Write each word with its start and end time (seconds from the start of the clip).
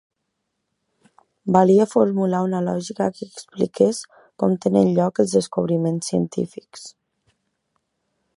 Volia 1.57 1.85
formular 1.91 2.39
una 2.47 2.61
lògica 2.69 3.09
que 3.17 3.27
expliqués 3.27 4.01
com 4.45 4.57
tenen 4.65 4.91
lloc 5.01 5.25
els 5.25 5.37
descobriments 5.41 6.11
científics. 6.15 6.93